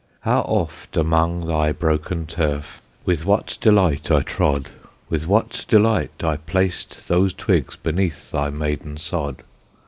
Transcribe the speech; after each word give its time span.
How 0.21 0.39
oft 0.39 0.97
among 0.97 1.45
thy 1.45 1.71
broken 1.71 2.25
turf 2.25 2.81
With 3.05 3.23
what 3.23 3.59
delight 3.61 4.09
I 4.09 4.21
trod, 4.23 4.71
With 5.09 5.27
what 5.27 5.63
delight 5.67 6.23
I 6.23 6.37
placed 6.37 7.07
those 7.07 7.33
twigs 7.35 7.75
Beneath 7.75 8.31
thy 8.31 8.49
maiden 8.49 8.97
sod. 8.97 9.43